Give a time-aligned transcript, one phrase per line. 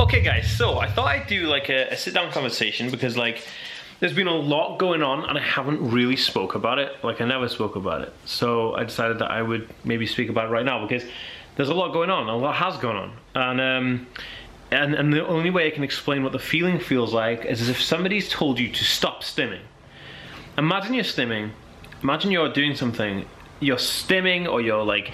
[0.00, 3.44] Okay, guys, so I thought I'd do like a, a sit down conversation because, like,
[3.98, 6.92] there's been a lot going on and I haven't really spoke about it.
[7.02, 8.12] Like, I never spoke about it.
[8.24, 11.02] So I decided that I would maybe speak about it right now because
[11.56, 13.12] there's a lot going on, a lot has gone on.
[13.34, 14.06] And, um,
[14.70, 17.68] and, and the only way I can explain what the feeling feels like is as
[17.68, 19.62] if somebody's told you to stop stimming.
[20.56, 21.50] Imagine you're stimming,
[22.04, 23.26] imagine you're doing something,
[23.60, 25.12] you're stimming or you're like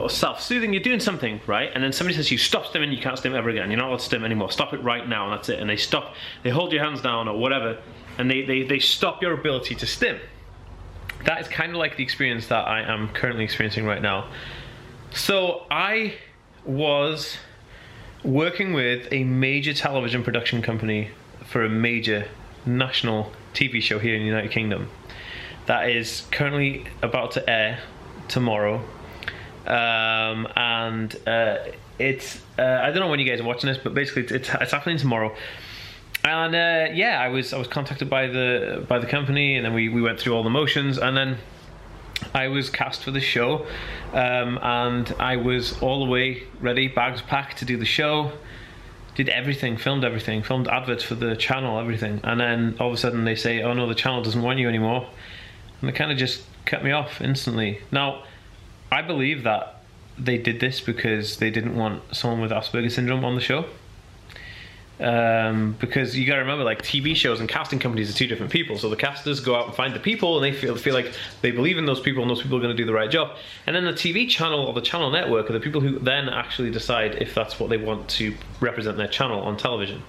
[0.00, 1.70] or self-soothing, you're doing something, right?
[1.74, 3.70] And then somebody says you, stop stimming, you can't stim ever again.
[3.70, 4.50] You're not allowed to stim anymore.
[4.50, 5.58] Stop it right now, and that's it.
[5.58, 7.78] And they stop, they hold your hands down or whatever,
[8.18, 10.20] and they, they, they stop your ability to stim.
[11.24, 14.28] That is kind of like the experience that I am currently experiencing right now.
[15.14, 16.14] So I
[16.64, 17.38] was
[18.24, 21.10] working with a major television production company
[21.44, 22.28] for a major
[22.64, 24.88] national TV show here in the United Kingdom
[25.66, 27.80] that is currently about to air
[28.28, 28.82] tomorrow
[29.66, 31.58] um, and uh,
[31.98, 34.72] it's uh, I don't know when you guys are watching this, but basically it's, it's
[34.72, 35.34] happening tomorrow.
[36.24, 39.74] And uh, yeah, I was I was contacted by the by the company, and then
[39.74, 41.38] we, we went through all the motions, and then
[42.34, 43.66] I was cast for the show,
[44.12, 48.32] um, and I was all the way ready, bags packed to do the show.
[49.14, 52.96] Did everything, filmed everything, filmed adverts for the channel, everything, and then all of a
[52.96, 55.08] sudden they say, "Oh no, the channel doesn't want you anymore,"
[55.82, 57.80] and they kind of just cut me off instantly.
[57.90, 58.22] Now
[58.90, 59.82] I believe that
[60.18, 63.66] they did this because they didn't want someone with Asperger's syndrome on the show.
[65.00, 68.52] Um, because you got to remember, like TV shows and casting companies are two different
[68.52, 68.78] people.
[68.78, 71.50] So the casters go out and find the people, and they feel feel like they
[71.50, 73.36] believe in those people, and those people are going to do the right job.
[73.66, 76.70] And then the TV channel or the channel network are the people who then actually
[76.70, 80.02] decide if that's what they want to represent their channel on television.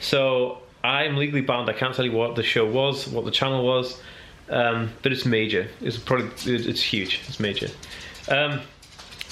[0.00, 1.70] So I'm legally bound.
[1.70, 4.02] I can't tell you what the show was, what the channel was,
[4.50, 5.68] um, but it's major.
[5.80, 7.20] It's probably it's huge.
[7.28, 7.68] It's major.
[8.28, 8.60] Um,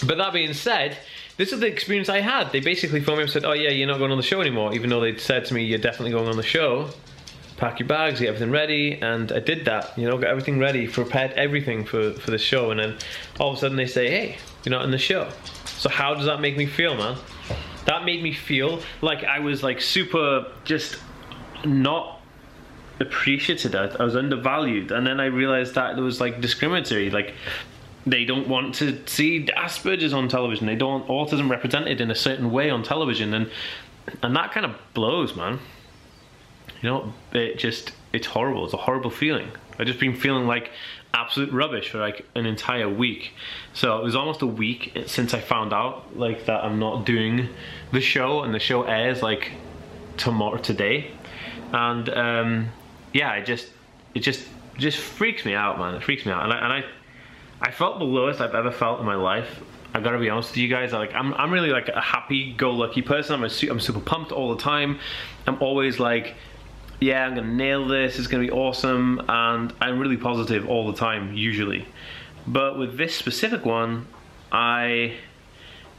[0.07, 0.97] but that being said,
[1.37, 2.53] this is the experience I had.
[2.53, 4.75] They basically phoned me and said, "Oh yeah, you're not going on the show anymore,"
[4.75, 6.91] even though they'd said to me, "You're definitely going on the show."
[7.57, 9.93] Pack your bags, get everything ready, and I did that.
[9.99, 12.97] You know, got everything ready, prepared everything for for the show, and then
[13.41, 15.29] all of a sudden they say, "Hey, you're not in the show."
[15.65, 17.17] So how does that make me feel, man?
[17.87, 20.97] That made me feel like I was like super just
[21.65, 22.18] not
[23.01, 23.73] appreciated.
[23.73, 27.11] That I was undervalued, and then I realized that it was like discriminatory.
[27.11, 27.35] Like
[28.07, 30.67] they don't want to see Asperger's on television.
[30.67, 33.51] They don't want autism represented in a certain way on television, and
[34.23, 35.59] and that kind of blows, man.
[36.83, 38.65] You know, it just it's horrible.
[38.65, 39.51] It's a horrible feeling.
[39.79, 40.71] I've just been feeling like
[41.15, 43.33] absolute rubbish for like an entire week.
[43.75, 47.49] So it was almost a week since I found out like that I'm not doing
[47.93, 49.53] the show, and the show airs like
[50.17, 51.11] tomorrow today,
[51.73, 52.69] and um,
[53.13, 53.69] yeah, it just
[54.15, 54.47] it just
[54.77, 55.95] just freaks me out, man.
[55.95, 56.85] It freaks me out, and I, and I
[57.61, 59.61] I felt the lowest I've ever felt in my life.
[59.95, 60.93] I gotta be honest with you guys.
[60.93, 63.35] Like, I'm, I'm really like a happy-go-lucky person.
[63.35, 65.01] I'm, a, I'm super pumped all the time.
[65.47, 66.35] I'm always like,
[67.01, 68.19] yeah, I'm gonna nail this.
[68.19, 71.87] It's gonna be awesome, and I'm really positive all the time, usually.
[72.47, 74.07] But with this specific one,
[74.53, 75.17] I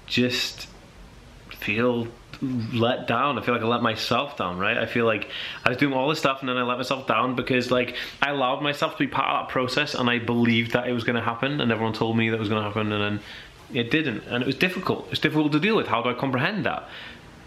[0.05, 0.67] just
[1.49, 2.07] feel
[2.41, 3.37] let down.
[3.37, 4.77] I feel like I let myself down, right?
[4.77, 5.29] I feel like
[5.65, 8.29] I was doing all this stuff and then I let myself down because like I
[8.29, 11.17] allowed myself to be part of that process and I believed that it was going
[11.17, 13.25] to happen and everyone told me that it was going to happen and then
[13.73, 15.07] it didn't and it was difficult.
[15.11, 15.87] It's difficult to deal with.
[15.87, 16.87] How do I comprehend that?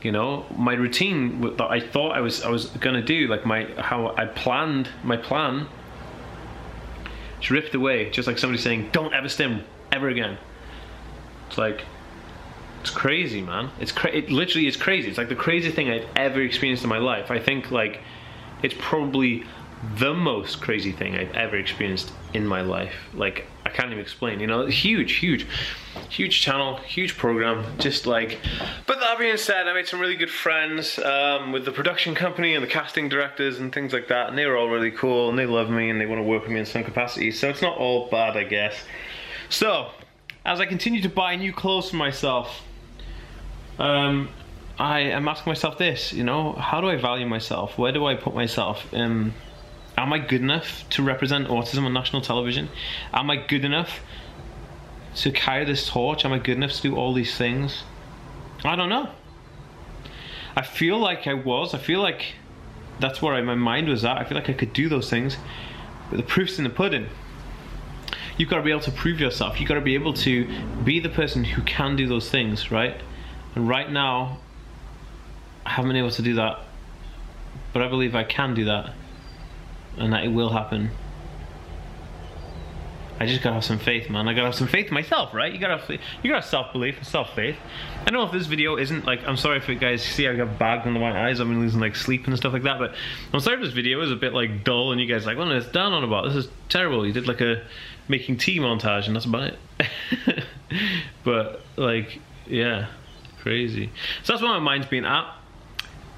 [0.03, 3.47] You know, my routine that I thought I was I was going to do, like
[3.47, 5.69] my how I planned my plan,
[7.39, 8.11] it's ripped away.
[8.11, 10.39] Just like somebody saying, "Don't ever stim ever again."
[11.49, 11.85] It's like
[12.83, 13.71] it's crazy, man.
[13.79, 15.09] It's cra- it literally is crazy.
[15.09, 17.31] It's like the craziest thing I've ever experienced in my life.
[17.31, 18.01] I think like
[18.65, 19.45] it's probably
[19.99, 22.93] the most crazy thing I've ever experienced in my life.
[23.15, 24.41] Like I can't even explain.
[24.41, 25.47] You know, huge, huge,
[26.09, 27.65] huge channel, huge program.
[27.79, 28.41] Just like,
[28.89, 32.57] but that being said, I made some really good friends um, with the production company
[32.57, 35.39] and the casting directors and things like that, and they were all really cool and
[35.39, 37.31] they love me and they want to work with me in some capacity.
[37.31, 38.75] So it's not all bad, I guess.
[39.51, 39.93] So
[40.45, 42.65] as I continue to buy new clothes for myself
[43.79, 44.29] um,
[44.79, 47.79] I am asking myself this, you know, how do I value myself?
[47.79, 48.87] Where do I put myself?
[48.93, 49.35] Um,
[49.97, 52.69] am I good enough to represent autism on national television?
[53.13, 54.01] Am I good enough
[55.17, 56.25] to carry this torch?
[56.25, 57.85] Am I good enough to do all these things?
[58.65, 59.11] I don't know.
[60.57, 61.75] I feel like I was.
[61.75, 62.35] I feel like
[63.01, 64.19] that's where I, my mind was at.
[64.19, 65.37] I feel like I could do those things,
[66.11, 67.09] but the proof's in the pudding.
[68.37, 69.61] You've got to be able to prove yourself.
[69.61, 70.49] You've got to be able to
[70.85, 73.01] be the person who can do those things, right?
[73.55, 74.39] And right now,
[75.65, 76.61] I haven't been able to do that,
[77.73, 78.95] but I believe I can do that,
[79.97, 80.91] and that it will happen.
[83.23, 84.27] I just gotta have some faith, man.
[84.27, 85.53] I gotta have some faith myself, right?
[85.53, 87.55] You gotta have, you gotta have self belief and self faith.
[88.01, 90.35] I don't know if this video isn't like I'm sorry if you guys see I
[90.35, 91.41] got bags the white eyes.
[91.41, 92.81] I've been losing like sleep and stuff like that.
[92.81, 92.95] But
[93.33, 95.53] I'm sorry if this video is a bit like dull and you guys like, what
[95.53, 96.25] is down on about?
[96.25, 97.07] This is terrible.
[97.07, 97.63] You did like a
[98.09, 100.45] making tea montage and that's about it.
[101.25, 102.19] but like,
[102.49, 102.89] yeah,
[103.43, 103.91] crazy.
[104.23, 105.37] So that's where my mind's been at.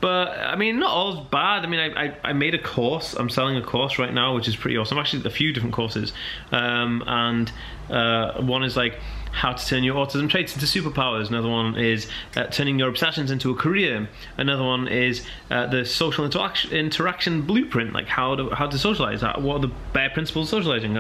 [0.01, 1.65] But I mean, not all bad.
[1.65, 3.15] I mean, I, I, I, made a course.
[3.15, 4.99] I'm selling a course right now, which is pretty awesome.
[4.99, 6.13] Actually, a few different courses,
[6.53, 7.51] um, and
[7.89, 8.99] uh, one is like
[9.33, 11.29] how to turn your autism traits into superpowers.
[11.29, 12.07] Another one is
[12.37, 14.07] uh, turning your obsessions into a career.
[14.37, 19.23] Another one is uh, the social interaction, interaction blueprint, like how to how to socialize.
[19.23, 20.99] What are the bare principles of socializing?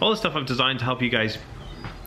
[0.00, 1.36] All the stuff I've designed to help you guys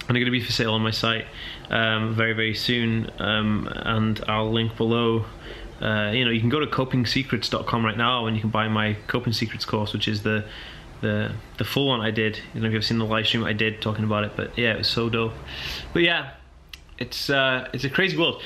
[0.09, 1.27] and they're going to be for sale on my site
[1.69, 5.25] um, very very soon um, and I'll link below
[5.81, 8.97] uh, you know, you can go to copingsecrets.com right now and you can buy my
[9.07, 10.45] coping secrets course, which is the
[11.01, 12.39] the the full one I did.
[12.53, 14.73] Don't know if you've seen the live stream I did talking about it, but yeah,
[14.73, 15.33] it was so dope.
[15.93, 16.31] But yeah,
[16.97, 18.43] it's uh, it's a crazy world.